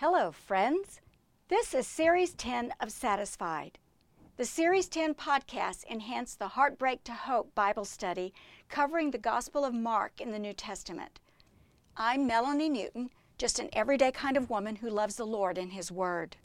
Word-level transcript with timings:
Hello, 0.00 0.30
friends. 0.30 1.00
This 1.48 1.74
is 1.74 1.84
Series 1.84 2.32
10 2.34 2.72
of 2.80 2.92
Satisfied. 2.92 3.78
The 4.36 4.44
Series 4.44 4.86
10 4.86 5.14
podcast 5.14 5.84
enhance 5.90 6.36
the 6.36 6.46
Heartbreak 6.46 7.02
to 7.02 7.12
Hope 7.12 7.52
Bible 7.56 7.84
study 7.84 8.32
covering 8.68 9.10
the 9.10 9.18
Gospel 9.18 9.64
of 9.64 9.74
Mark 9.74 10.20
in 10.20 10.30
the 10.30 10.38
New 10.38 10.52
Testament. 10.52 11.18
I'm 11.96 12.28
Melanie 12.28 12.68
Newton, 12.68 13.10
just 13.38 13.58
an 13.58 13.70
everyday 13.72 14.12
kind 14.12 14.36
of 14.36 14.48
woman 14.48 14.76
who 14.76 14.88
loves 14.88 15.16
the 15.16 15.26
Lord 15.26 15.58
and 15.58 15.72
His 15.72 15.90
Word. 15.90 16.36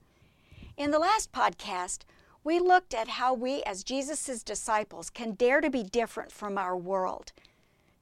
In 0.76 0.90
the 0.90 0.98
last 0.98 1.32
podcast, 1.32 2.06
we 2.44 2.58
looked 2.58 2.96
at 2.96 3.08
how 3.08 3.36
we, 3.36 3.62
as 3.68 3.84
Jesus' 3.84 4.42
disciples, 4.42 5.12
can 5.12 5.34
dare 5.34 5.62
to 5.62 5.70
be 5.70 5.84
different 5.84 6.32
from 6.32 6.58
our 6.58 6.76
world. 6.76 7.34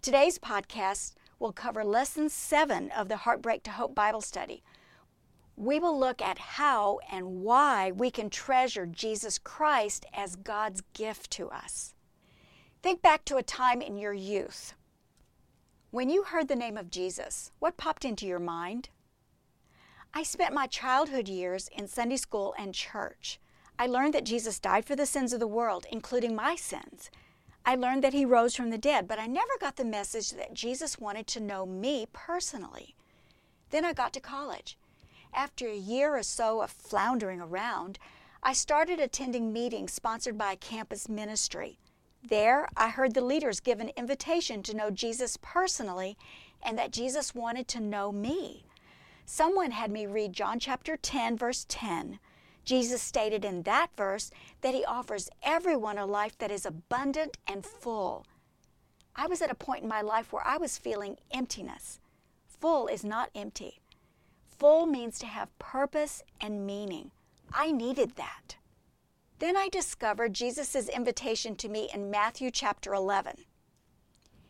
Today's 0.02 0.40
podcast 0.40 1.16
will 1.40 1.52
cover 1.52 1.84
Lesson 1.84 2.30
7 2.30 2.90
of 2.92 3.10
the 3.10 3.18
Heartbreak 3.18 3.64
to 3.64 3.72
Hope 3.72 3.94
Bible 3.94 4.22
study 4.22 4.64
we 5.56 5.80
will 5.80 5.98
look 5.98 6.22
at 6.22 6.38
how 6.38 7.00
and 7.12 7.42
why 7.42 7.92
we 7.92 8.10
can 8.10 8.30
treasure 8.30 8.86
Jesus 8.86 9.38
Christ 9.38 10.06
as 10.14 10.36
God's 10.36 10.82
gift 10.94 11.32
to 11.32 11.50
us. 11.50 11.94
Think 12.82 13.02
back 13.02 13.26
to 13.26 13.38
a 13.38 13.44
time 13.44 13.82
in 13.82 13.98
your 13.98 14.14
youth. 14.14 14.74
When 15.92 16.10
you 16.10 16.24
heard 16.24 16.48
the 16.48 16.56
name 16.56 16.78
of 16.78 16.90
Jesus, 16.90 17.52
what 17.60 17.78
popped 17.78 18.06
into 18.06 18.26
your 18.26 18.40
mind? 18.40 18.90
I 20.14 20.24
spent 20.24 20.54
my 20.54 20.68
childhood 20.68 21.28
years 21.28 21.70
in 21.76 21.88
Sunday 21.88 22.18
school 22.18 22.54
and 22.58 22.74
church. 22.74 23.40
I 23.78 23.88
learned 23.88 24.14
that 24.14 24.26
Jesus 24.26 24.60
died 24.60 24.86
for 24.86 24.96
the 24.96 25.06
sins 25.06 25.34
of 25.34 25.40
the 25.40 25.48
world, 25.48 25.86
including 25.92 26.36
my 26.36 26.56
sins. 26.56 27.10
I 27.66 27.76
learned 27.76 28.04
that 28.04 28.14
he 28.14 28.26
rose 28.26 28.56
from 28.56 28.72
the 28.72 28.78
dead, 28.78 29.08
but 29.08 29.20
I 29.20 29.28
never 29.28 29.52
got 29.60 29.76
the 29.76 29.86
message 29.86 30.32
that 30.32 30.54
Jesus 30.54 31.00
wanted 31.00 31.28
to 31.28 31.40
know 31.40 31.66
me 31.66 32.08
personally. 32.12 32.96
Then 33.70 33.86
I 33.86 33.94
got 33.94 34.14
to 34.14 34.20
college. 34.20 34.78
After 35.34 35.68
a 35.68 35.76
year 35.76 36.16
or 36.16 36.24
so 36.24 36.62
of 36.62 36.72
floundering 36.72 37.40
around, 37.40 37.98
I 38.44 38.54
started 38.54 39.00
attending 39.00 39.54
meetings 39.54 39.94
sponsored 39.94 40.38
by 40.38 40.54
a 40.54 40.58
campus 40.58 41.08
ministry. 41.08 41.80
There, 42.24 42.68
I 42.76 42.90
heard 42.90 43.14
the 43.14 43.22
leaders 43.22 43.60
give 43.60 43.80
an 43.80 43.92
invitation 43.96 44.62
to 44.64 44.76
know 44.76 44.92
Jesus 44.92 45.38
personally 45.42 46.18
and 46.62 46.78
that 46.78 46.92
Jesus 46.92 47.34
wanted 47.34 47.68
to 47.70 47.80
know 47.80 48.12
me. 48.12 48.66
Someone 49.26 49.72
had 49.72 49.92
me 49.92 50.06
read 50.06 50.34
John 50.34 50.60
chapter 50.60 50.98
10, 50.98 51.38
verse 51.38 51.66
10. 51.70 52.20
Jesus 52.66 53.02
stated 53.02 53.44
in 53.46 53.64
that 53.64 53.90
verse 53.96 54.30
that 54.62 54.76
he 54.76 54.86
offers 54.86 55.30
everyone 55.42 55.98
a 55.98 56.06
life 56.06 56.38
that 56.38 56.52
is 56.52 56.66
abundant 56.66 57.38
and 57.48 57.66
full. 57.66 58.26
I 59.16 59.28
was 59.28 59.42
at 59.42 59.52
a 59.52 59.56
point 59.56 59.84
in 59.84 59.90
my 59.90 60.02
life 60.02 60.32
where 60.32 60.46
I 60.46 60.58
was 60.58 60.78
feeling 60.78 61.18
emptiness. 61.32 62.00
Full 62.60 62.88
is 62.88 63.04
not 63.04 63.30
empty. 63.34 63.80
Full 64.62 64.86
means 64.86 65.18
to 65.18 65.26
have 65.26 65.58
purpose 65.58 66.22
and 66.40 66.68
meaning. 66.68 67.10
I 67.52 67.72
needed 67.72 68.12
that. 68.18 68.58
Then 69.40 69.58
I 69.58 69.70
discovered 69.70 70.36
Jesus' 70.36 70.88
invitation 70.88 71.56
to 71.56 71.68
me 71.68 71.90
in 71.92 72.12
Matthew 72.12 72.52
chapter 72.52 72.94
11. 72.94 73.38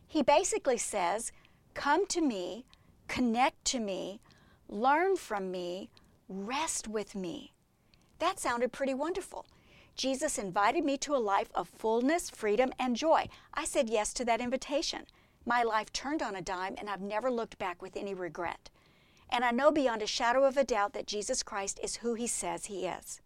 He 0.06 0.22
basically 0.22 0.76
says, 0.76 1.32
Come 1.72 2.06
to 2.08 2.20
me, 2.20 2.66
connect 3.08 3.64
to 3.68 3.80
me, 3.80 4.20
learn 4.68 5.16
from 5.16 5.50
me, 5.50 5.88
rest 6.28 6.88
with 6.88 7.14
me. 7.14 7.54
That 8.18 8.38
sounded 8.38 8.70
pretty 8.70 8.92
wonderful. 8.92 9.46
Jesus 9.96 10.36
invited 10.36 10.84
me 10.84 10.98
to 10.98 11.16
a 11.16 11.26
life 11.32 11.50
of 11.54 11.70
fullness, 11.70 12.28
freedom, 12.28 12.70
and 12.78 12.96
joy. 12.96 13.30
I 13.54 13.64
said 13.64 13.88
yes 13.88 14.12
to 14.12 14.26
that 14.26 14.42
invitation. 14.42 15.06
My 15.46 15.62
life 15.62 15.90
turned 15.90 16.20
on 16.20 16.36
a 16.36 16.42
dime, 16.42 16.74
and 16.76 16.90
I've 16.90 17.00
never 17.00 17.30
looked 17.30 17.58
back 17.58 17.80
with 17.80 17.96
any 17.96 18.12
regret 18.12 18.68
and 19.32 19.46
I 19.46 19.50
know 19.50 19.72
beyond 19.72 20.02
a 20.02 20.06
shadow 20.06 20.44
of 20.44 20.58
a 20.58 20.64
doubt 20.64 20.92
that 20.92 21.06
Jesus 21.06 21.42
Christ 21.42 21.80
is 21.82 21.96
who 21.96 22.12
he 22.12 22.26
says 22.26 22.66
he 22.66 22.86
is. 22.86 23.22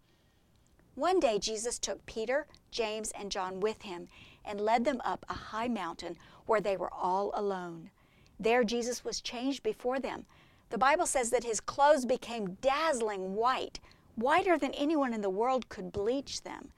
One 0.95 1.19
day, 1.19 1.41
Jesus 1.41 1.81
took 1.81 2.07
Peter, 2.07 2.47
James, 2.71 3.11
and 3.11 3.31
John 3.31 3.59
with 3.59 3.83
him 3.83 4.07
and 4.45 4.61
led 4.61 4.85
them 4.85 5.03
up 5.05 5.27
a 5.29 5.35
high 5.35 5.67
mountain 5.67 6.17
where 6.47 6.61
they 6.61 6.77
were 6.77 6.95
all 6.95 7.33
alone. 7.35 7.91
There, 8.39 8.63
Jesus 8.63 9.05
was 9.05 9.21
changed 9.21 9.65
before 9.65 9.99
them. 9.99 10.27
The 10.71 10.79
Bible 10.79 11.07
says 11.07 11.31
that 11.31 11.45
his 11.45 11.61
clothes 11.61 12.05
became 12.05 12.57
dazzling 12.61 13.35
white, 13.35 13.81
whiter 14.15 14.57
than 14.57 14.73
anyone 14.75 15.13
in 15.13 15.23
the 15.23 15.29
world 15.29 15.69
could 15.69 15.91
bleach 15.91 16.43
them. 16.43 16.71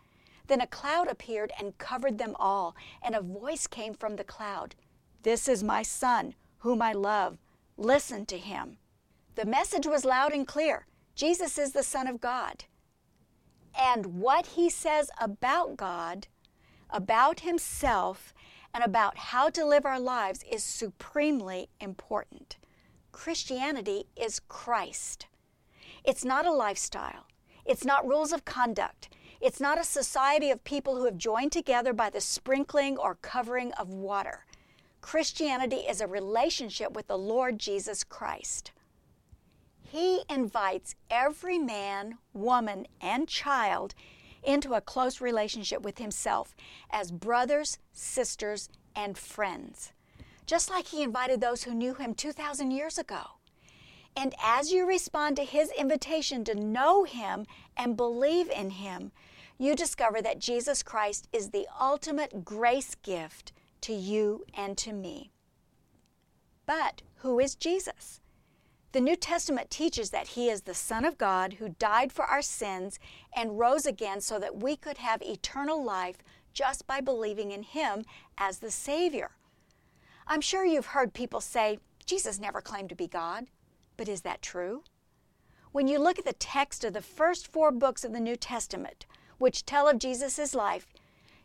Then 0.47 0.62
a 0.62 0.67
cloud 0.67 1.06
appeared 1.06 1.53
and 1.61 1.77
covered 1.77 2.17
them 2.17 2.34
all, 2.41 2.75
and 3.03 3.15
a 3.15 3.21
voice 3.21 3.67
came 3.67 3.93
from 3.93 4.17
the 4.17 4.25
cloud 4.25 4.75
This 5.22 5.49
is 5.49 5.62
my 5.62 5.83
Son, 5.83 6.34
whom 6.61 6.81
I 6.81 6.94
love. 6.94 7.37
Listen 7.77 8.25
to 8.27 8.38
him. 8.38 8.78
The 9.38 9.47
message 9.47 9.87
was 9.87 10.04
loud 10.04 10.32
and 10.32 10.44
clear 10.44 10.88
Jesus 11.15 11.59
is 11.59 11.71
the 11.71 11.84
Son 11.84 12.09
of 12.09 12.21
God. 12.21 12.65
And 13.72 14.19
what 14.19 14.47
he 14.47 14.69
says 14.69 15.12
about 15.21 15.76
God, 15.76 16.26
about 16.91 17.38
himself, 17.38 18.34
and 18.75 18.82
about 18.82 19.16
how 19.16 19.49
to 19.50 19.65
live 19.65 19.87
our 19.87 20.00
lives 20.00 20.44
is 20.50 20.65
supremely 20.65 21.69
important. 21.81 22.56
Christianity 23.12 24.06
is 24.16 24.41
Christ. 24.41 25.26
It's 26.03 26.25
not 26.25 26.44
a 26.44 26.50
lifestyle. 26.50 27.28
It's 27.65 27.84
not 27.84 28.09
rules 28.09 28.32
of 28.32 28.44
conduct. 28.44 29.09
It's 29.41 29.60
not 29.60 29.78
a 29.78 29.84
society 29.84 30.50
of 30.50 30.65
people 30.65 30.97
who 30.97 31.05
have 31.05 31.16
joined 31.16 31.53
together 31.53 31.93
by 31.93 32.10
the 32.10 32.20
sprinkling 32.20 32.97
or 32.99 33.15
covering 33.22 33.70
of 33.75 33.88
water. 33.88 34.47
Christianity 35.00 35.84
is 35.88 36.00
a 36.00 36.09
relationship 36.09 36.91
with 36.93 37.06
the 37.06 37.16
Lord 37.16 37.60
Jesus 37.60 38.03
Christ. 38.03 38.72
He 39.91 40.21
invites 40.28 40.94
every 41.10 41.59
man, 41.59 42.19
woman, 42.34 42.87
and 43.00 43.26
child 43.26 43.94
into 44.43 44.75
a 44.75 44.82
close 44.82 45.21
relationship 45.21 45.81
with 45.81 45.97
Himself 45.97 46.54
as 46.91 47.10
brothers, 47.10 47.78
sisters, 47.93 48.69
and 48.94 49.16
friends, 49.16 49.93
just 50.44 50.69
like 50.69 50.88
He 50.88 51.03
invited 51.03 51.41
those 51.41 51.62
who 51.62 51.75
knew 51.75 51.94
Him 51.94 52.15
2,000 52.15 52.71
years 52.71 52.99
ago. 52.99 53.22
And 54.15 54.34
as 54.44 54.71
you 54.72 54.87
respond 54.87 55.37
to 55.37 55.44
His 55.44 55.71
invitation 55.71 56.44
to 56.44 56.55
know 56.55 57.05
Him 57.05 57.47
and 57.75 57.97
believe 57.97 58.50
in 58.50 58.70
Him, 58.70 59.10
you 59.56 59.75
discover 59.75 60.20
that 60.20 60.38
Jesus 60.38 60.82
Christ 60.82 61.28
is 61.32 61.50
the 61.50 61.66
ultimate 61.81 62.44
grace 62.44 62.94
gift 62.94 63.53
to 63.81 63.94
you 63.94 64.44
and 64.55 64.76
to 64.78 64.93
me. 64.93 65.31
But 66.66 67.00
who 67.16 67.41
is 67.41 67.55
Jesus? 67.55 68.20
The 68.93 69.00
New 69.03 69.16
Testament 69.16 69.71
teaches 69.71 70.10
that 70.10 70.28
He 70.28 70.49
is 70.49 70.62
the 70.62 70.75
Son 70.75 71.04
of 71.04 71.19
God 71.19 71.54
who 71.54 71.76
died 71.78 72.10
for 72.10 72.25
our 72.25 72.41
sins 72.41 72.99
and 73.37 73.59
rose 73.59 73.84
again 73.84 74.22
so 74.22 74.38
that 74.38 74.62
we 74.62 74.76
could 74.76 74.97
have 74.99 75.21
eternal 75.21 75.84
life 75.84 76.16
just 76.54 76.87
by 76.87 77.03
believing 77.03 77.50
in 77.50 77.65
Him 77.65 78.04
as 78.38 78.59
the 78.59 78.71
Savior. 78.71 79.32
I'm 80.26 80.41
sure 80.41 80.65
you've 80.65 80.87
heard 80.87 81.12
people 81.12 81.43
say, 81.43 81.78
Jesus 82.06 82.41
never 82.41 82.62
claimed 82.62 82.88
to 82.88 82.94
be 82.94 83.06
God. 83.06 83.47
But 83.99 84.09
is 84.09 84.22
that 84.22 84.41
true? 84.41 84.84
When 85.72 85.87
you 85.87 85.99
look 85.99 86.19
at 86.19 86.25
the 86.25 86.32
text 86.32 86.82
of 86.82 86.94
the 86.94 87.03
first 87.03 87.47
four 87.47 87.70
books 87.70 88.05
of 88.05 88.12
the 88.12 88.20
New 88.20 88.37
Testament, 88.37 89.05
which 89.37 89.66
tell 89.66 89.87
of 89.87 89.99
Jesus' 89.99 90.55
life, 90.55 90.87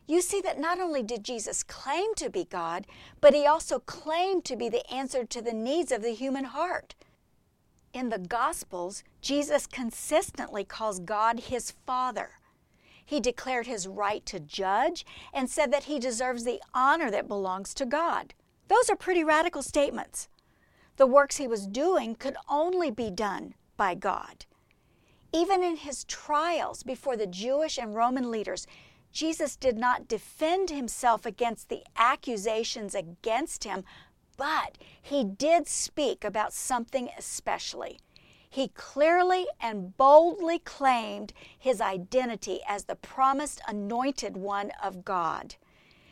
you 0.07 0.21
see 0.21 0.39
that 0.41 0.59
not 0.59 0.79
only 0.79 1.03
did 1.03 1.25
Jesus 1.25 1.63
claim 1.63 2.15
to 2.15 2.29
be 2.29 2.45
God, 2.45 2.87
but 3.19 3.33
he 3.33 3.45
also 3.45 3.79
claimed 3.79 4.45
to 4.45 4.55
be 4.55 4.69
the 4.69 4.89
answer 4.89 5.25
to 5.25 5.41
the 5.41 5.53
needs 5.53 5.91
of 5.91 6.01
the 6.01 6.13
human 6.13 6.45
heart. 6.45 6.95
In 7.93 8.09
the 8.09 8.17
Gospels, 8.17 9.03
Jesus 9.21 9.67
consistently 9.67 10.63
calls 10.63 10.99
God 10.99 11.41
his 11.41 11.69
Father. 11.85 12.31
He 13.05 13.19
declared 13.19 13.67
his 13.67 13.87
right 13.87 14.25
to 14.25 14.39
judge 14.39 15.05
and 15.31 15.47
said 15.47 15.71
that 15.71 15.83
he 15.83 15.99
deserves 15.99 16.43
the 16.43 16.59
honor 16.73 17.11
that 17.11 17.27
belongs 17.27 17.73
to 17.75 17.85
God. 17.85 18.33
Those 18.67 18.89
are 18.89 18.95
pretty 18.95 19.23
radical 19.23 19.61
statements. 19.61 20.27
The 20.97 21.05
works 21.05 21.37
he 21.37 21.47
was 21.47 21.67
doing 21.67 22.15
could 22.15 22.35
only 22.49 22.89
be 22.89 23.11
done 23.11 23.53
by 23.77 23.93
God. 23.93 24.45
Even 25.31 25.61
in 25.61 25.75
his 25.75 26.03
trials 26.05 26.81
before 26.81 27.15
the 27.15 27.27
Jewish 27.27 27.77
and 27.77 27.93
Roman 27.93 28.31
leaders, 28.31 28.65
Jesus 29.11 29.55
did 29.55 29.77
not 29.77 30.07
defend 30.07 30.71
himself 30.71 31.27
against 31.27 31.69
the 31.69 31.83
accusations 31.95 32.95
against 32.95 33.63
him, 33.63 33.83
but 34.37 34.77
he 35.01 35.23
did 35.23 35.67
speak 35.67 36.23
about 36.23 36.53
something 36.53 37.09
especially. 37.17 37.99
He 38.49 38.67
clearly 38.69 39.47
and 39.59 39.97
boldly 39.97 40.59
claimed 40.59 41.33
his 41.57 41.81
identity 41.81 42.59
as 42.67 42.83
the 42.83 42.95
promised 42.95 43.61
anointed 43.67 44.37
one 44.37 44.71
of 44.81 45.03
God. 45.03 45.55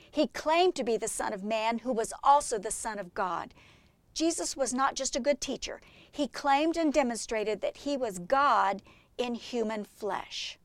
He 0.09 0.27
claimed 0.27 0.75
to 0.75 0.83
be 0.83 0.97
the 0.97 1.07
Son 1.07 1.33
of 1.33 1.43
Man 1.43 1.79
who 1.79 1.93
was 1.93 2.13
also 2.23 2.57
the 2.57 2.71
Son 2.71 2.99
of 2.99 3.13
God. 3.13 3.53
Jesus 4.13 4.57
was 4.57 4.73
not 4.73 4.95
just 4.95 5.15
a 5.15 5.21
good 5.21 5.39
teacher, 5.39 5.79
he 6.11 6.27
claimed 6.27 6.75
and 6.75 6.91
demonstrated 6.91 7.61
that 7.61 7.77
he 7.77 7.95
was 7.95 8.19
God 8.19 8.81
in 9.17 9.35
human 9.35 9.85
flesh. 9.85 10.57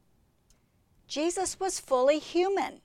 Jesus 1.07 1.61
was 1.61 1.79
fully 1.79 2.19
human. 2.19 2.81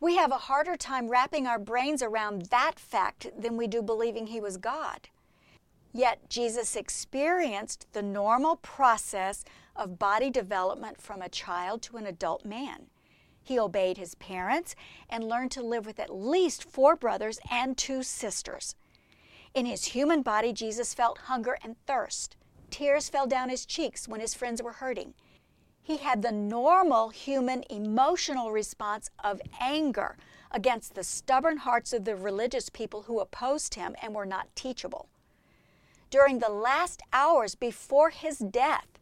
We 0.00 0.16
have 0.16 0.30
a 0.30 0.38
harder 0.38 0.76
time 0.76 1.08
wrapping 1.08 1.46
our 1.46 1.58
brains 1.58 2.02
around 2.02 2.46
that 2.46 2.78
fact 2.78 3.30
than 3.36 3.56
we 3.56 3.66
do 3.66 3.82
believing 3.82 4.28
He 4.28 4.40
was 4.40 4.56
God. 4.56 5.08
Yet 5.92 6.28
Jesus 6.28 6.76
experienced 6.76 7.86
the 7.92 8.02
normal 8.02 8.56
process 8.56 9.44
of 9.74 9.98
body 9.98 10.30
development 10.30 11.00
from 11.00 11.20
a 11.20 11.28
child 11.28 11.82
to 11.82 11.96
an 11.96 12.06
adult 12.06 12.44
man. 12.44 12.86
He 13.42 13.58
obeyed 13.58 13.96
his 13.96 14.14
parents 14.16 14.76
and 15.08 15.24
learned 15.24 15.50
to 15.52 15.62
live 15.62 15.86
with 15.86 15.98
at 15.98 16.14
least 16.14 16.62
four 16.62 16.94
brothers 16.94 17.40
and 17.50 17.76
two 17.76 18.02
sisters. 18.02 18.74
In 19.54 19.64
his 19.64 19.86
human 19.86 20.22
body, 20.22 20.52
Jesus 20.52 20.92
felt 20.92 21.18
hunger 21.18 21.58
and 21.64 21.74
thirst. 21.86 22.36
Tears 22.70 23.08
fell 23.08 23.26
down 23.26 23.48
his 23.48 23.64
cheeks 23.64 24.06
when 24.06 24.20
his 24.20 24.34
friends 24.34 24.62
were 24.62 24.72
hurting. 24.72 25.14
He 25.88 25.96
had 25.96 26.20
the 26.20 26.32
normal 26.32 27.08
human 27.08 27.64
emotional 27.70 28.52
response 28.52 29.08
of 29.24 29.40
anger 29.58 30.18
against 30.50 30.94
the 30.94 31.02
stubborn 31.02 31.56
hearts 31.56 31.94
of 31.94 32.04
the 32.04 32.14
religious 32.14 32.68
people 32.68 33.04
who 33.04 33.20
opposed 33.20 33.72
him 33.72 33.96
and 34.02 34.14
were 34.14 34.26
not 34.26 34.54
teachable. 34.54 35.08
During 36.10 36.40
the 36.40 36.50
last 36.50 37.00
hours 37.10 37.54
before 37.54 38.10
his 38.10 38.36
death, 38.36 38.98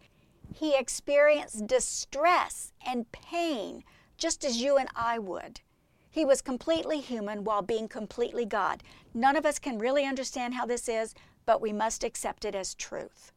he 0.54 0.76
experienced 0.76 1.66
distress 1.66 2.72
and 2.86 3.10
pain 3.10 3.82
just 4.16 4.44
as 4.44 4.62
you 4.62 4.76
and 4.76 4.88
I 4.94 5.18
would. 5.18 5.62
He 6.08 6.24
was 6.24 6.40
completely 6.40 7.00
human 7.00 7.42
while 7.42 7.62
being 7.62 7.88
completely 7.88 8.44
God. 8.44 8.84
None 9.12 9.34
of 9.34 9.44
us 9.44 9.58
can 9.58 9.80
really 9.80 10.06
understand 10.06 10.54
how 10.54 10.66
this 10.66 10.88
is, 10.88 11.16
but 11.46 11.60
we 11.60 11.72
must 11.72 12.04
accept 12.04 12.44
it 12.44 12.54
as 12.54 12.76
truth. 12.76 13.32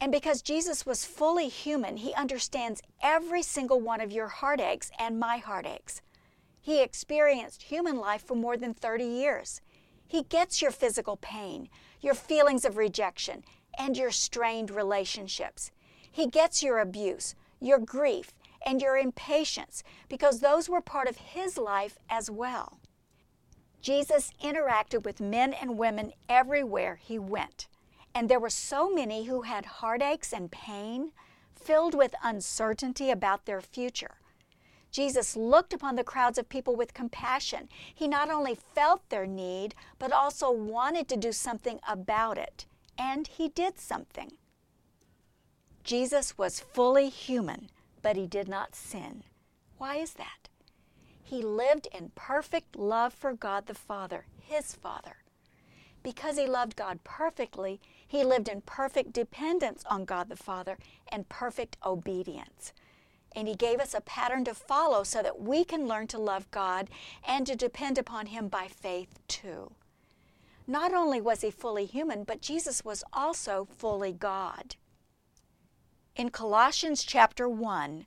And 0.00 0.12
because 0.12 0.42
Jesus 0.42 0.84
was 0.84 1.04
fully 1.04 1.48
human, 1.48 1.96
he 1.96 2.12
understands 2.14 2.82
every 3.02 3.42
single 3.42 3.80
one 3.80 4.00
of 4.00 4.12
your 4.12 4.28
heartaches 4.28 4.90
and 4.98 5.18
my 5.18 5.38
heartaches. 5.38 6.02
He 6.60 6.82
experienced 6.82 7.64
human 7.64 7.96
life 7.96 8.26
for 8.26 8.34
more 8.34 8.56
than 8.56 8.74
30 8.74 9.04
years. 9.04 9.60
He 10.06 10.22
gets 10.22 10.62
your 10.62 10.70
physical 10.70 11.16
pain, 11.16 11.68
your 12.00 12.14
feelings 12.14 12.64
of 12.64 12.76
rejection, 12.76 13.44
and 13.78 13.96
your 13.96 14.10
strained 14.10 14.70
relationships. 14.70 15.70
He 16.10 16.26
gets 16.26 16.62
your 16.62 16.78
abuse, 16.78 17.34
your 17.60 17.78
grief, 17.78 18.32
and 18.64 18.80
your 18.80 18.96
impatience 18.96 19.82
because 20.08 20.40
those 20.40 20.68
were 20.68 20.80
part 20.80 21.08
of 21.08 21.16
his 21.16 21.58
life 21.58 21.98
as 22.08 22.30
well. 22.30 22.78
Jesus 23.80 24.30
interacted 24.42 25.04
with 25.04 25.20
men 25.20 25.52
and 25.52 25.76
women 25.76 26.12
everywhere 26.28 26.98
he 27.02 27.18
went. 27.18 27.68
And 28.14 28.28
there 28.28 28.40
were 28.40 28.50
so 28.50 28.88
many 28.88 29.24
who 29.24 29.42
had 29.42 29.66
heartaches 29.66 30.32
and 30.32 30.50
pain, 30.50 31.12
filled 31.54 31.94
with 31.94 32.14
uncertainty 32.22 33.10
about 33.10 33.46
their 33.46 33.60
future. 33.60 34.16
Jesus 34.90 35.34
looked 35.34 35.72
upon 35.72 35.96
the 35.96 36.04
crowds 36.04 36.38
of 36.38 36.48
people 36.48 36.76
with 36.76 36.94
compassion. 36.94 37.68
He 37.92 38.06
not 38.06 38.30
only 38.30 38.54
felt 38.54 39.08
their 39.08 39.26
need, 39.26 39.74
but 39.98 40.12
also 40.12 40.52
wanted 40.52 41.08
to 41.08 41.16
do 41.16 41.32
something 41.32 41.80
about 41.88 42.38
it. 42.38 42.66
And 42.96 43.26
he 43.26 43.48
did 43.48 43.80
something. 43.80 44.32
Jesus 45.82 46.38
was 46.38 46.60
fully 46.60 47.08
human, 47.08 47.70
but 48.02 48.16
he 48.16 48.28
did 48.28 48.48
not 48.48 48.76
sin. 48.76 49.24
Why 49.78 49.96
is 49.96 50.12
that? 50.12 50.48
He 51.24 51.42
lived 51.42 51.88
in 51.92 52.12
perfect 52.14 52.76
love 52.76 53.12
for 53.12 53.32
God 53.32 53.66
the 53.66 53.74
Father, 53.74 54.26
his 54.38 54.74
Father. 54.74 55.23
Because 56.04 56.36
he 56.36 56.46
loved 56.46 56.76
God 56.76 57.02
perfectly, 57.02 57.80
he 58.06 58.22
lived 58.22 58.48
in 58.48 58.60
perfect 58.60 59.12
dependence 59.12 59.82
on 59.90 60.04
God 60.04 60.28
the 60.28 60.36
Father 60.36 60.78
and 61.08 61.28
perfect 61.28 61.76
obedience. 61.84 62.72
And 63.34 63.48
he 63.48 63.56
gave 63.56 63.80
us 63.80 63.94
a 63.94 64.00
pattern 64.00 64.44
to 64.44 64.54
follow 64.54 65.02
so 65.02 65.22
that 65.22 65.40
we 65.40 65.64
can 65.64 65.88
learn 65.88 66.06
to 66.08 66.18
love 66.18 66.48
God 66.52 66.88
and 67.26 67.46
to 67.48 67.56
depend 67.56 67.98
upon 67.98 68.26
him 68.26 68.46
by 68.46 68.68
faith 68.68 69.18
too. 69.26 69.72
Not 70.66 70.92
only 70.92 71.20
was 71.20 71.40
he 71.40 71.50
fully 71.50 71.86
human, 71.86 72.22
but 72.22 72.40
Jesus 72.40 72.84
was 72.84 73.02
also 73.12 73.66
fully 73.76 74.12
God. 74.12 74.76
In 76.16 76.30
Colossians 76.30 77.02
chapter 77.02 77.48
1, 77.48 78.06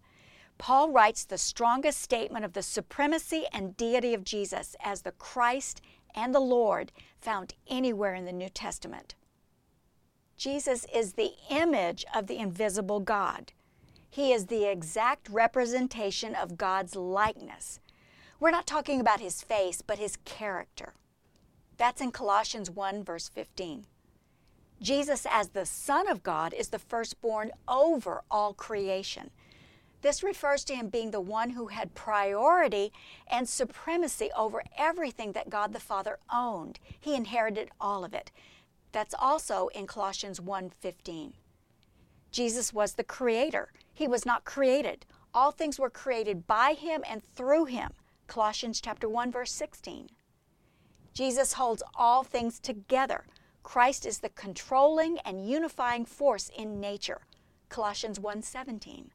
Paul 0.58 0.92
writes 0.92 1.24
the 1.24 1.38
strongest 1.38 2.02
statement 2.02 2.46
of 2.46 2.54
the 2.54 2.64
supremacy 2.64 3.46
and 3.52 3.76
deity 3.76 4.14
of 4.14 4.24
Jesus 4.24 4.76
as 4.84 5.02
the 5.02 5.12
Christ 5.12 5.82
and 6.18 6.34
the 6.34 6.40
Lord 6.40 6.92
found 7.22 7.54
anywhere 7.68 8.16
in 8.16 8.26
the 8.26 8.32
New 8.34 8.50
Testament. 8.50 9.14
Jesus 10.36 10.86
is 10.94 11.14
the 11.14 11.34
image 11.52 12.06
of 12.14 12.26
the 12.26 12.38
invisible 12.38 13.00
God. 13.00 13.54
He 14.10 14.34
is 14.34 14.48
the 14.48 14.66
exact 14.66 15.30
representation 15.30 16.34
of 16.34 16.58
God's 16.58 16.96
likeness. 16.96 17.80
We're 18.40 18.52
not 18.52 18.66
talking 18.66 19.00
about 19.00 19.20
his 19.20 19.44
face, 19.44 19.84
but 19.84 20.00
his 20.00 20.18
character. 20.26 20.94
That's 21.78 22.02
in 22.02 22.12
Colossians 22.12 22.72
1, 22.72 23.04
verse 23.04 23.30
15. 23.30 23.86
Jesus, 24.82 25.28
as 25.30 25.50
the 25.50 25.66
Son 25.68 26.08
of 26.08 26.24
God, 26.24 26.52
is 26.52 26.70
the 26.70 26.80
firstborn 26.80 27.52
over 27.68 28.24
all 28.32 28.54
creation. 28.54 29.30
This 30.08 30.24
refers 30.24 30.64
to 30.64 30.74
him 30.74 30.88
being 30.88 31.12
the 31.12 31.20
one 31.20 31.50
who 31.50 31.68
had 31.68 31.94
priority 31.94 32.94
and 33.30 33.46
supremacy 33.46 34.30
over 34.38 34.64
everything 34.78 35.34
that 35.34 35.50
God 35.50 35.74
the 35.74 35.82
Father 35.82 36.18
owned. 36.34 36.80
He 36.98 37.14
inherited 37.14 37.72
all 37.82 38.06
of 38.06 38.14
it. 38.14 38.32
That's 38.94 39.14
also 39.14 39.68
in 39.76 39.86
Colossians 39.86 40.40
1:15. 40.40 41.34
Jesus 42.32 42.72
was 42.72 42.94
the 42.94 43.04
creator. 43.04 43.74
He 43.94 44.08
was 44.08 44.26
not 44.26 44.46
created. 44.46 45.06
All 45.34 45.52
things 45.52 45.78
were 45.78 45.90
created 45.90 46.48
by 46.48 46.74
him 46.74 47.04
and 47.06 47.22
through 47.22 47.66
him. 47.66 47.92
Colossians 48.28 48.80
chapter 48.80 49.10
1 49.10 49.30
verse 49.30 49.52
16. 49.52 50.10
Jesus 51.12 51.52
holds 51.52 51.84
all 51.96 52.24
things 52.24 52.62
together. 52.62 53.28
Christ 53.62 54.06
is 54.06 54.20
the 54.20 54.30
controlling 54.30 55.20
and 55.26 55.50
unifying 55.50 56.06
force 56.06 56.48
in 56.48 56.80
nature. 56.80 57.28
Colossians 57.68 58.22
1:17. 58.22 59.12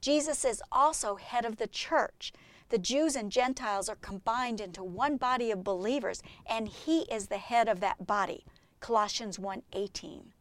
Jesus 0.00 0.44
is 0.44 0.62
also 0.72 1.16
head 1.16 1.44
of 1.44 1.56
the 1.56 1.66
church. 1.66 2.32
The 2.70 2.78
Jews 2.78 3.16
and 3.16 3.32
Gentiles 3.32 3.88
are 3.88 3.96
combined 3.96 4.60
into 4.60 4.82
one 4.82 5.16
body 5.16 5.50
of 5.50 5.64
believers 5.64 6.22
and 6.46 6.68
he 6.68 7.00
is 7.02 7.26
the 7.26 7.38
head 7.38 7.68
of 7.68 7.80
that 7.80 8.06
body. 8.06 8.44
Colossians 8.80 9.38
1:18. 9.38 10.32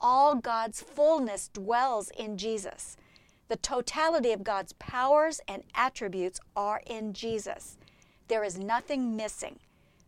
All 0.00 0.34
God's 0.36 0.80
fullness 0.80 1.48
dwells 1.48 2.10
in 2.10 2.38
Jesus. 2.38 2.96
The 3.48 3.56
totality 3.56 4.32
of 4.32 4.44
God's 4.44 4.72
powers 4.74 5.40
and 5.46 5.64
attributes 5.74 6.40
are 6.56 6.82
in 6.86 7.12
Jesus. 7.12 7.76
There 8.28 8.44
is 8.44 8.58
nothing 8.58 9.16
missing. 9.16 9.60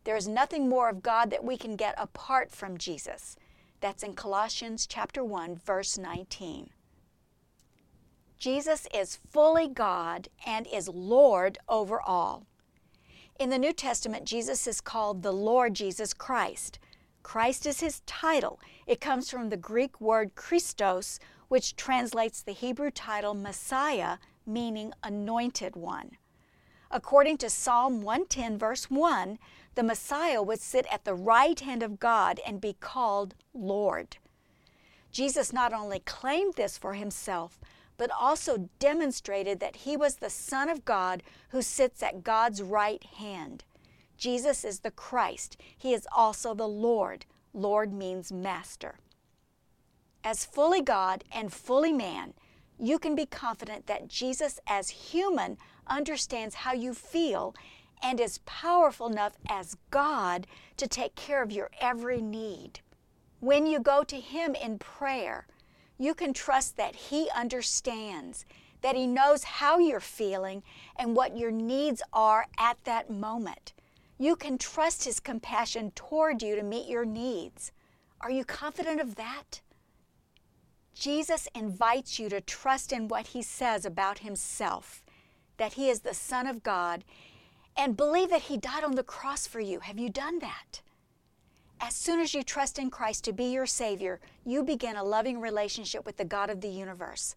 There 0.03 0.15
is 0.15 0.27
nothing 0.27 0.69
more 0.69 0.89
of 0.89 1.03
God 1.03 1.29
that 1.29 1.43
we 1.43 1.57
can 1.57 1.75
get 1.75 1.93
apart 1.97 2.51
from 2.51 2.77
Jesus. 2.77 3.35
That's 3.81 4.01
in 4.01 4.15
Colossians 4.15 4.87
chapter 4.87 5.23
1 5.23 5.57
verse 5.57 5.97
19. 5.97 6.71
Jesus 8.37 8.87
is 8.93 9.15
fully 9.15 9.67
God 9.67 10.29
and 10.45 10.67
is 10.67 10.87
Lord 10.87 11.57
over 11.67 11.99
all. 11.99 12.45
In 13.39 13.49
the 13.49 13.57
New 13.57 13.73
Testament, 13.73 14.25
Jesus 14.25 14.67
is 14.67 14.79
called 14.79 15.23
the 15.23 15.31
Lord 15.31 15.73
Jesus 15.73 16.13
Christ. 16.13 16.77
Christ 17.23 17.65
is 17.65 17.79
his 17.79 18.01
title. 18.05 18.59
It 18.85 19.01
comes 19.01 19.29
from 19.29 19.49
the 19.49 19.57
Greek 19.57 19.99
word 19.99 20.35
Christos, 20.35 21.19
which 21.47 21.75
translates 21.75 22.41
the 22.41 22.51
Hebrew 22.51 22.91
title 22.91 23.33
Messiah, 23.33 24.17
meaning 24.45 24.93
anointed 25.03 25.75
one. 25.75 26.11
According 26.89 27.37
to 27.39 27.49
Psalm 27.49 28.01
110, 28.01 28.57
verse 28.57 28.89
1, 28.89 29.39
the 29.75 29.83
Messiah 29.83 30.41
would 30.41 30.61
sit 30.61 30.85
at 30.91 31.05
the 31.05 31.15
right 31.15 31.59
hand 31.59 31.83
of 31.83 31.99
God 31.99 32.39
and 32.45 32.61
be 32.61 32.77
called 32.79 33.35
Lord. 33.53 34.17
Jesus 35.11 35.51
not 35.51 35.73
only 35.73 35.99
claimed 35.99 36.53
this 36.53 36.77
for 36.77 36.93
himself, 36.93 37.59
but 37.97 38.11
also 38.11 38.69
demonstrated 38.79 39.59
that 39.59 39.77
he 39.77 39.97
was 39.97 40.15
the 40.15 40.29
Son 40.29 40.69
of 40.69 40.85
God 40.85 41.23
who 41.49 41.61
sits 41.61 42.01
at 42.03 42.23
God's 42.23 42.61
right 42.61 43.03
hand. 43.03 43.63
Jesus 44.17 44.63
is 44.63 44.79
the 44.79 44.91
Christ. 44.91 45.57
He 45.77 45.93
is 45.93 46.07
also 46.15 46.53
the 46.53 46.67
Lord. 46.67 47.25
Lord 47.53 47.93
means 47.93 48.31
master. 48.31 48.99
As 50.23 50.45
fully 50.45 50.81
God 50.81 51.23
and 51.31 51.53
fully 51.53 51.93
man, 51.93 52.33
you 52.79 52.99
can 52.99 53.15
be 53.15 53.25
confident 53.25 53.87
that 53.87 54.07
Jesus, 54.07 54.59
as 54.67 54.89
human, 54.89 55.57
understands 55.87 56.55
how 56.55 56.73
you 56.73 56.93
feel 56.93 57.55
and 58.03 58.19
is 58.19 58.39
powerful 58.39 59.07
enough 59.07 59.37
as 59.49 59.77
God 59.89 60.45
to 60.77 60.87
take 60.87 61.15
care 61.15 61.41
of 61.41 61.51
your 61.51 61.71
every 61.79 62.21
need. 62.21 62.81
When 63.39 63.65
you 63.65 63.79
go 63.79 64.03
to 64.03 64.19
Him 64.19 64.55
in 64.55 64.77
prayer, 64.79 65.47
you 65.97 66.13
can 66.13 66.33
trust 66.33 66.77
that 66.77 66.95
He 66.95 67.29
understands, 67.35 68.45
that 68.81 68.95
He 68.95 69.07
knows 69.07 69.43
how 69.43 69.79
you're 69.79 69.99
feeling 69.99 70.63
and 70.97 71.15
what 71.15 71.37
your 71.37 71.51
needs 71.51 72.01
are 72.13 72.45
at 72.57 72.77
that 72.83 73.09
moment. 73.09 73.73
You 74.17 74.35
can 74.35 74.57
trust 74.57 75.03
His 75.03 75.19
compassion 75.19 75.91
toward 75.95 76.41
you 76.41 76.55
to 76.55 76.63
meet 76.63 76.87
your 76.87 77.05
needs. 77.05 77.71
Are 78.21 78.31
you 78.31 78.45
confident 78.45 78.99
of 78.99 79.15
that? 79.15 79.61
Jesus 80.93 81.47
invites 81.53 82.17
you 82.17 82.27
to 82.29 82.41
trust 82.41 82.91
in 82.91 83.07
what 83.07 83.27
He 83.27 83.41
says 83.41 83.85
about 83.85 84.19
Himself, 84.19 85.03
that 85.57 85.73
He 85.73 85.89
is 85.89 85.99
the 85.99 86.13
Son 86.13 86.47
of 86.47 86.63
God, 86.63 87.03
and 87.75 87.95
believe 87.95 88.29
that 88.29 88.43
He 88.43 88.57
died 88.57 88.83
on 88.83 88.95
the 88.95 89.03
cross 89.03 89.45
for 89.45 89.59
you. 89.59 89.81
Have 89.81 89.99
you 89.99 90.09
done 90.09 90.39
that? 90.39 90.81
As 91.79 91.95
soon 91.95 92.19
as 92.19 92.33
you 92.33 92.41
trust 92.41 92.79
in 92.79 92.89
Christ 92.89 93.23
to 93.25 93.33
be 93.33 93.45
your 93.45 93.67
Savior, 93.67 94.19
you 94.43 94.63
begin 94.63 94.95
a 94.95 95.03
loving 95.03 95.39
relationship 95.39 96.05
with 96.05 96.17
the 96.17 96.25
God 96.25 96.49
of 96.49 96.61
the 96.61 96.69
universe. 96.69 97.35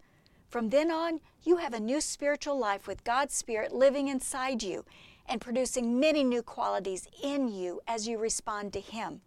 From 0.49 0.71
then 0.71 0.91
on, 0.91 1.21
you 1.43 1.59
have 1.59 1.75
a 1.75 1.81
new 1.81 2.01
spiritual 2.01 2.59
life 2.59 2.87
with 2.87 3.05
God's 3.05 3.35
Spirit 3.35 3.73
living 3.73 4.09
inside 4.09 4.63
you 4.63 4.85
and 5.27 5.41
producing 5.41 6.01
many 6.01 6.25
new 6.25 6.43
qualities 6.43 7.07
in 7.23 7.49
you 7.49 7.81
as 7.87 8.09
you 8.09 8.19
respond 8.19 8.73
to 8.73 8.81
Him. 8.81 9.21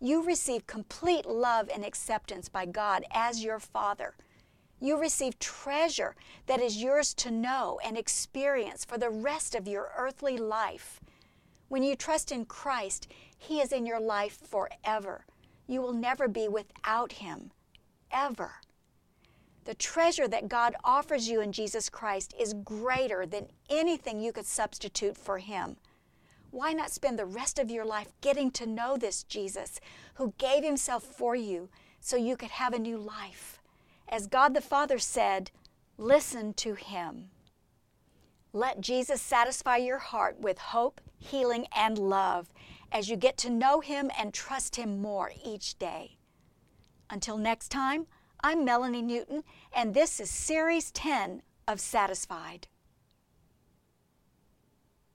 You 0.00 0.22
receive 0.24 0.66
complete 0.66 1.26
love 1.26 1.70
and 1.72 1.84
acceptance 1.84 2.48
by 2.48 2.66
God 2.66 3.04
as 3.12 3.42
your 3.42 3.60
Father. 3.60 4.14
You 4.80 5.00
receive 5.00 5.38
treasure 5.38 6.16
that 6.46 6.60
is 6.60 6.82
yours 6.82 7.14
to 7.14 7.30
know 7.30 7.78
and 7.84 7.96
experience 7.96 8.84
for 8.84 8.98
the 8.98 9.10
rest 9.10 9.54
of 9.54 9.68
your 9.68 9.92
earthly 9.96 10.36
life. 10.36 11.00
When 11.68 11.82
you 11.82 11.96
trust 11.96 12.30
in 12.30 12.44
Christ, 12.44 13.08
He 13.36 13.60
is 13.60 13.72
in 13.72 13.86
your 13.86 14.00
life 14.00 14.38
forever. 14.46 15.26
You 15.66 15.80
will 15.80 15.92
never 15.92 16.28
be 16.28 16.48
without 16.48 17.12
Him, 17.12 17.50
ever. 18.12 18.52
The 19.64 19.74
treasure 19.74 20.28
that 20.28 20.48
God 20.48 20.74
offers 20.84 21.28
you 21.28 21.40
in 21.40 21.52
Jesus 21.52 21.88
Christ 21.88 22.34
is 22.38 22.52
greater 22.52 23.24
than 23.24 23.48
anything 23.70 24.20
you 24.20 24.32
could 24.32 24.46
substitute 24.46 25.16
for 25.16 25.38
Him. 25.38 25.76
Why 26.50 26.72
not 26.72 26.92
spend 26.92 27.18
the 27.18 27.26
rest 27.26 27.58
of 27.58 27.70
your 27.70 27.84
life 27.84 28.12
getting 28.20 28.50
to 28.52 28.66
know 28.66 28.96
this 28.96 29.24
Jesus 29.24 29.80
who 30.14 30.34
gave 30.38 30.62
Himself 30.62 31.02
for 31.02 31.34
you 31.34 31.70
so 31.98 32.16
you 32.16 32.36
could 32.36 32.50
have 32.50 32.74
a 32.74 32.78
new 32.78 32.98
life? 32.98 33.60
As 34.06 34.26
God 34.26 34.54
the 34.54 34.60
Father 34.60 34.98
said, 34.98 35.50
listen 35.96 36.52
to 36.54 36.74
Him. 36.74 37.30
Let 38.52 38.80
Jesus 38.80 39.20
satisfy 39.20 39.78
your 39.78 39.98
heart 39.98 40.38
with 40.38 40.58
hope, 40.58 41.00
healing, 41.18 41.66
and 41.74 41.98
love 41.98 42.52
as 42.92 43.08
you 43.08 43.16
get 43.16 43.36
to 43.38 43.50
know 43.50 43.80
Him 43.80 44.10
and 44.18 44.32
trust 44.32 44.76
Him 44.76 45.00
more 45.00 45.32
each 45.44 45.78
day. 45.78 46.16
Until 47.10 47.36
next 47.36 47.68
time, 47.68 48.06
I'm 48.42 48.64
Melanie 48.64 49.02
Newton, 49.02 49.42
and 49.74 49.94
this 49.94 50.20
is 50.20 50.30
Series 50.30 50.90
10 50.90 51.42
of 51.66 51.80
Satisfied. 51.80 52.68